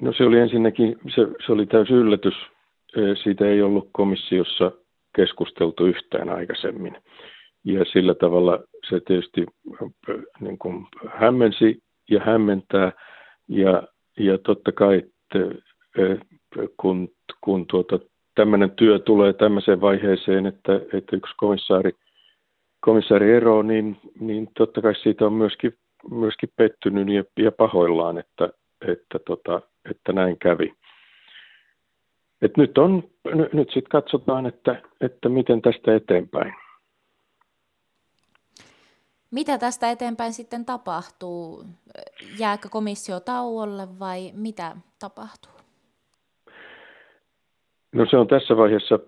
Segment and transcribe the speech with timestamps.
[0.00, 2.34] No se oli ensinnäkin, se, se oli täysin yllätys.
[3.22, 4.72] Siitä ei ollut komissiossa
[5.16, 6.96] keskusteltu yhtään aikaisemmin.
[7.64, 8.58] Ja sillä tavalla
[8.88, 9.46] se tietysti
[10.40, 12.92] niin kuin hämmensi ja hämmentää.
[13.48, 13.82] Ja,
[14.18, 15.54] ja totta kai, että
[16.76, 17.08] kun,
[17.40, 17.98] kun tuota,
[18.34, 21.92] tämmöinen työ tulee tämmöiseen vaiheeseen, että, että yksi komissaari,
[22.80, 25.72] komissaari ero, niin, niin totta kai siitä on myöskin,
[26.10, 28.48] myöskin pettynyt ja, ja pahoillaan, että,
[28.86, 30.74] että, tota, että näin kävi.
[32.42, 33.10] Et nyt on,
[33.52, 36.54] nyt sitten katsotaan, että, että miten tästä eteenpäin.
[39.30, 41.64] Mitä tästä eteenpäin sitten tapahtuu?
[42.38, 45.52] Jääkö komissio tauolle vai mitä tapahtuu?
[47.92, 48.98] No se on tässä vaiheessa,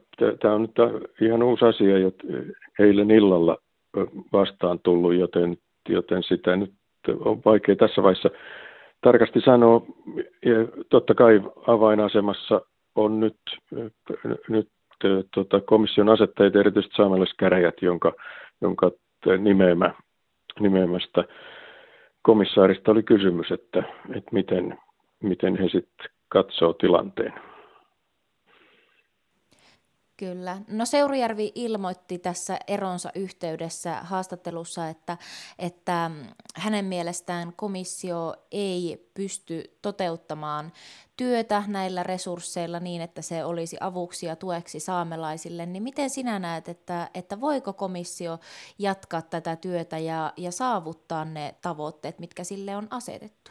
[0.41, 0.75] tämä on nyt
[1.21, 2.25] ihan uusi asia, jota
[2.79, 3.59] eilen illalla
[4.33, 5.59] vastaan tullut, joten,
[5.89, 6.73] joten sitä nyt
[7.25, 8.31] on vaikea tässä vaiheessa
[9.01, 9.83] tarkasti sanoa.
[10.45, 12.61] Ja totta kai avainasemassa
[12.95, 13.37] on nyt,
[14.49, 14.69] nyt
[15.35, 18.13] tota, komission asettajat, erityisesti saamelaiskäräjät, jonka,
[18.61, 18.91] jonka
[19.39, 19.95] nimeämä,
[20.61, 21.25] nimeämästä
[22.23, 23.83] komissaarista oli kysymys, että,
[24.15, 24.79] että miten,
[25.23, 27.50] miten he sitten katsoo tilanteen.
[30.21, 30.57] Kyllä.
[30.69, 35.17] No Seurujärvi ilmoitti tässä eronsa yhteydessä haastattelussa, että,
[35.59, 36.11] että
[36.57, 40.73] hänen mielestään komissio ei pysty toteuttamaan
[41.17, 46.69] työtä näillä resursseilla niin, että se olisi avuksi ja tueksi saamelaisille, niin miten sinä näet,
[46.69, 48.39] että, että voiko komissio
[48.79, 53.51] jatkaa tätä työtä ja, ja saavuttaa ne tavoitteet, mitkä sille on asetettu?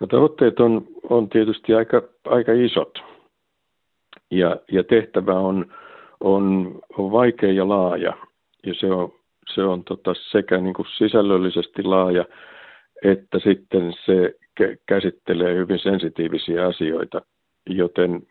[0.00, 3.07] No, tavoitteet on, on tietysti aika, aika isot
[4.30, 5.72] ja, ja tehtävä on,
[6.20, 8.12] on, on vaikea ja laaja
[8.66, 9.12] ja se on,
[9.54, 12.24] se on tota sekä niin kuin sisällöllisesti laaja
[13.04, 14.34] että sitten se
[14.86, 17.22] käsittelee hyvin sensitiivisiä asioita,
[17.66, 18.22] joten,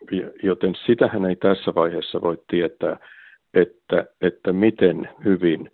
[0.42, 2.96] joten sitähän ei tässä vaiheessa voi tietää,
[3.54, 5.70] että, että miten hyvin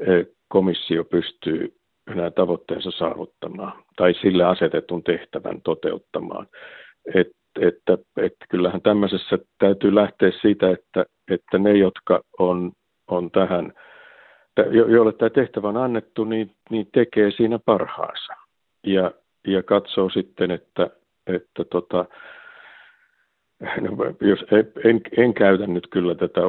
[0.00, 1.74] e, komissio pystyy
[2.06, 6.46] nämä tavoitteensa saavuttamaan tai sille asetetun tehtävän toteuttamaan.
[7.14, 7.28] Et,
[7.60, 12.72] että, että kyllähän tämmöisessä täytyy lähteä siitä, että, että ne, jotka on,
[13.08, 13.72] on tähän,
[14.72, 18.32] joille tämä tehtävä on annettu, niin, niin tekee siinä parhaansa.
[18.86, 19.10] Ja,
[19.46, 20.90] ja katsoo sitten, että,
[21.26, 22.04] että tota,
[23.80, 23.90] no,
[24.20, 24.44] jos
[24.84, 26.40] en, en käytä nyt kyllä tätä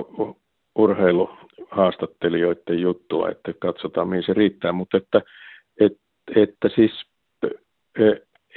[0.76, 5.22] urheiluhaastattelijoiden juttua, että katsotaan mihin se riittää, mutta että,
[5.80, 6.02] että,
[6.36, 6.92] että siis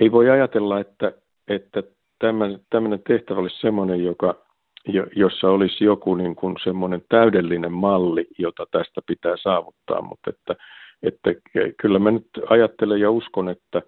[0.00, 1.12] ei voi ajatella, että,
[1.48, 1.82] että
[2.70, 4.34] tämmöinen tehtävä olisi semmoinen, joka,
[5.16, 10.54] jossa olisi joku niin kuin semmoinen täydellinen malli, jota tästä pitää saavuttaa, mutta että,
[11.02, 11.30] että
[11.80, 13.82] kyllä mä nyt ajattelen ja uskon, että,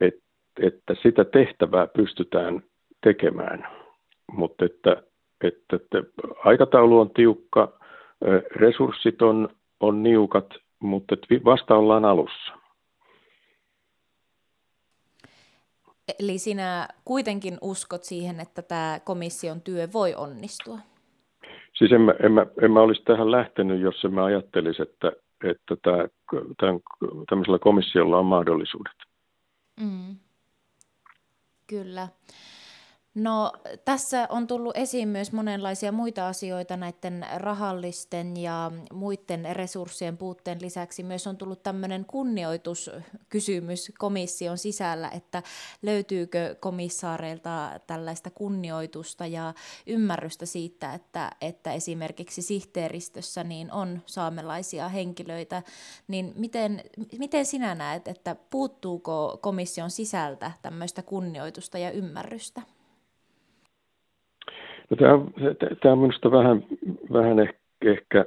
[0.00, 0.20] että,
[0.60, 2.62] että sitä tehtävää pystytään
[3.02, 3.68] tekemään,
[4.32, 5.02] mutta että,
[5.44, 6.02] että, että
[6.44, 7.78] aikataulu on tiukka,
[8.56, 9.48] resurssit on,
[9.80, 10.46] on niukat,
[10.80, 12.57] mutta vasta ollaan alussa.
[16.18, 20.78] Eli sinä kuitenkin uskot siihen, että tämä komission työ voi onnistua?
[21.78, 25.12] Siis en mä, en mä, en mä olisi tähän lähtenyt, jos en mä ajattelisi, että,
[25.44, 26.08] että tämä,
[26.60, 26.80] tämän,
[27.28, 28.96] tämmöisellä komissiolla on mahdollisuudet.
[29.80, 30.16] Mm.
[31.66, 32.08] Kyllä.
[33.14, 33.52] No
[33.84, 41.02] tässä on tullut esiin myös monenlaisia muita asioita näiden rahallisten ja muiden resurssien puutteen lisäksi.
[41.02, 45.42] Myös on tullut tämmöinen kunnioituskysymys komission sisällä, että
[45.82, 49.54] löytyykö komissaareilta tällaista kunnioitusta ja
[49.86, 55.62] ymmärrystä siitä, että, että esimerkiksi sihteeristössä niin on saamelaisia henkilöitä.
[56.08, 56.82] Niin miten,
[57.18, 62.77] miten sinä näet, että puuttuuko komission sisältä tämmöistä kunnioitusta ja ymmärrystä?
[64.90, 65.18] No, tämä,
[65.82, 66.64] tämä on minusta vähän,
[67.12, 68.24] vähän ehkä, ehkä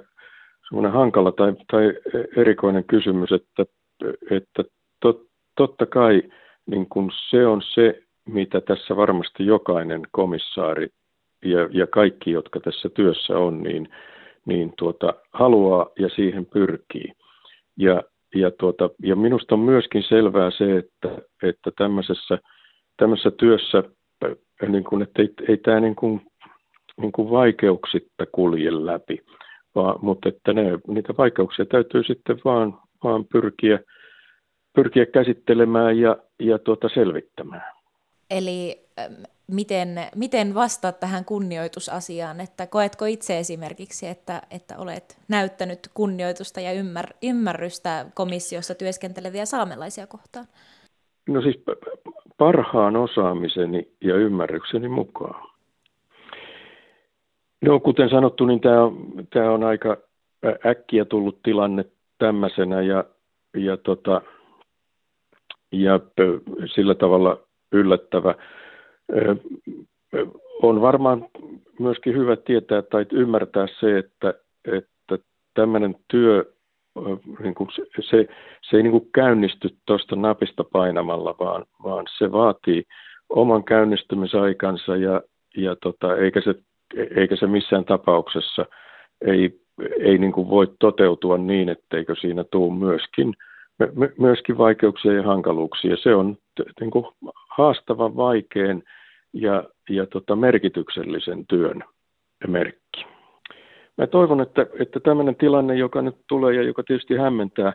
[0.67, 1.93] semmoinen hankala tai, tai
[2.37, 3.65] erikoinen kysymys, että,
[4.31, 4.63] että
[4.99, 5.21] tot,
[5.55, 6.23] totta kai
[6.65, 10.89] niin kun se on se, mitä tässä varmasti jokainen komissaari
[11.45, 13.89] ja, ja kaikki, jotka tässä työssä on, niin,
[14.45, 17.13] niin tuota, haluaa ja siihen pyrkii.
[17.77, 18.03] Ja,
[18.35, 22.39] ja, tuota, ja minusta on myöskin selvää se, että, että tämmöisessä,
[22.97, 23.83] tämmöisessä työssä,
[24.67, 26.21] niin kun, että ei, ei tämä niin kuin
[27.01, 29.23] niin kuin vaikeuksitta kulje läpi,
[29.75, 33.79] vaan, mutta että ne, niitä vaikeuksia täytyy sitten vaan, vaan pyrkiä,
[34.75, 37.73] pyrkiä käsittelemään ja, ja tuota selvittämään.
[38.29, 38.85] Eli
[39.47, 46.71] miten, miten vastaat tähän kunnioitusasiaan, että koetko itse esimerkiksi, että, että olet näyttänyt kunnioitusta ja
[46.73, 50.45] ymmär, ymmärrystä komissiossa työskenteleviä saamelaisia kohtaan?
[51.29, 51.63] No siis
[52.37, 55.50] parhaan osaamiseni ja ymmärrykseni mukaan.
[57.61, 58.97] No kuten sanottu, niin tämä on,
[59.33, 59.97] tämä on aika
[60.65, 61.85] äkkiä tullut tilanne
[62.17, 63.03] tämmöisenä ja,
[63.57, 64.21] ja, tota,
[65.71, 65.99] ja
[66.75, 67.39] sillä tavalla
[67.71, 68.35] yllättävä.
[70.61, 71.25] On varmaan
[71.79, 74.33] myöskin hyvä tietää tai ymmärtää se, että,
[74.65, 75.17] että
[75.53, 76.53] tämmöinen työ
[77.43, 78.27] niin kuin se, se,
[78.61, 82.83] se ei niin kuin käynnisty tuosta napista painamalla, vaan, vaan se vaatii
[83.29, 85.21] oman käynnistymisaikansa ja,
[85.57, 86.55] ja tota, eikä, se,
[87.15, 88.65] eikä se missään tapauksessa
[89.25, 89.61] ei,
[89.99, 93.33] ei niin kuin voi toteutua niin, etteikö siinä tule myöskin,
[94.17, 95.97] myöskin vaikeuksia ja hankaluuksia.
[95.97, 96.37] Se on
[96.79, 97.05] niin kuin
[97.49, 98.83] haastavan, vaikean
[99.33, 101.83] ja, ja tota, merkityksellisen työn
[102.47, 103.05] merkki
[103.97, 107.73] mä toivon, että, että tämmöinen tilanne, joka nyt tulee ja joka tietysti hämmentää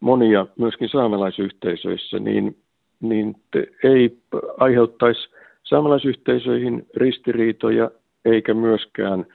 [0.00, 2.56] monia myöskin saamelaisyhteisöissä, niin,
[3.00, 3.36] niin
[3.84, 4.18] ei
[4.58, 5.28] aiheuttaisi
[5.62, 7.90] saamelaisyhteisöihin ristiriitoja
[8.24, 9.26] eikä myöskään,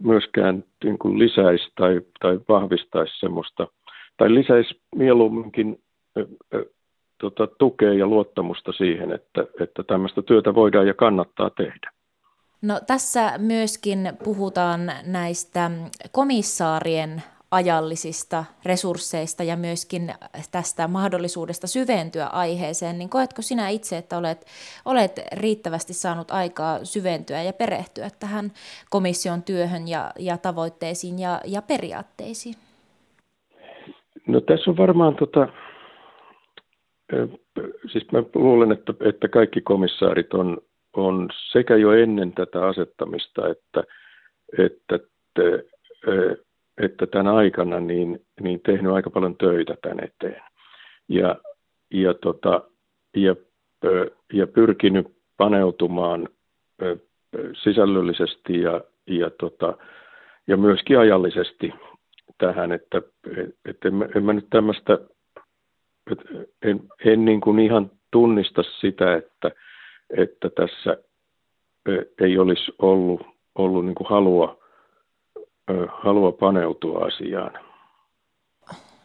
[0.00, 3.66] myöskään niin kuin lisäisi tai, tai vahvistaisi semmoista,
[4.16, 5.82] tai lisäisi mieluumminkin
[7.18, 11.90] tota, tukea ja luottamusta siihen, että, että tämmöistä työtä voidaan ja kannattaa tehdä.
[12.62, 15.70] No tässä myöskin puhutaan näistä
[16.12, 20.14] komissaarien ajallisista resursseista ja myöskin
[20.52, 24.46] tästä mahdollisuudesta syventyä aiheeseen, niin koetko sinä itse, että olet,
[24.84, 28.50] olet riittävästi saanut aikaa syventyä ja perehtyä tähän
[28.90, 32.54] komission työhön ja, ja tavoitteisiin ja, ja periaatteisiin?
[34.26, 35.48] No tässä on varmaan, tota,
[37.92, 40.58] siis mä luulen, että, että kaikki komissaarit on,
[40.92, 43.82] on sekä jo ennen tätä asettamista että,
[44.58, 44.98] että,
[46.82, 50.42] että tämän aikana niin, niin tehnyt aika paljon töitä tämän eteen.
[51.08, 51.36] Ja,
[51.90, 52.62] ja, tota,
[53.16, 53.36] ja,
[54.32, 56.28] ja pyrkinyt paneutumaan
[57.62, 59.78] sisällöllisesti ja, ja, tota,
[60.46, 61.74] ja myöskin ajallisesti
[62.38, 63.02] tähän, että,
[63.64, 64.98] että en, en mä nyt tämmöistä,
[66.62, 69.50] en, en niin kuin ihan tunnista sitä, että,
[70.16, 70.96] että tässä
[72.20, 73.20] ei olisi ollut,
[73.54, 74.64] ollut niin kuin halua,
[76.02, 77.50] halua paneutua asiaan.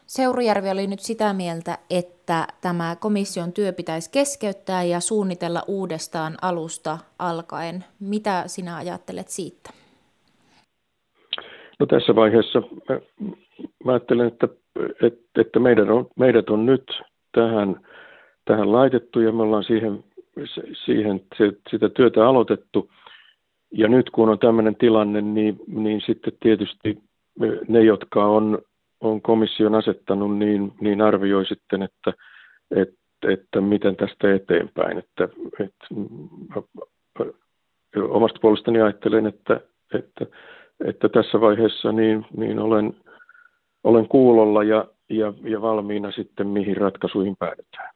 [0.06, 6.98] Seurujärvi oli nyt sitä mieltä, että tämä komission työ pitäisi keskeyttää ja suunnitella uudestaan alusta
[7.20, 7.84] alkaen.
[8.00, 9.70] Mitä sinä ajattelet siitä?
[11.80, 13.00] No tässä vaiheessa mä,
[13.86, 14.48] mä ajattelen, että,
[15.02, 17.02] että, että meidät, on, meidät on nyt
[17.32, 17.80] tähän,
[18.46, 20.04] tähän laitettu ja me ollaan siihen
[20.86, 21.22] siihen
[21.70, 22.90] sitä työtä aloitettu.
[23.76, 26.98] Ja nyt kun on tämmöinen tilanne, niin, niin sitten tietysti
[27.68, 28.60] ne, jotka on,
[29.02, 32.14] on komission asettanut, niin, niin arvioi sitten, että,
[32.76, 34.98] että, että miten tästä eteenpäin.
[34.98, 35.28] Että,
[35.60, 35.88] että,
[38.10, 39.62] omasta puolestani ajattelen, että,
[39.94, 40.26] että,
[40.86, 42.94] että tässä vaiheessa niin, niin olen,
[43.84, 47.93] olen kuulolla ja, ja, ja valmiina sitten, mihin ratkaisuihin päädytään.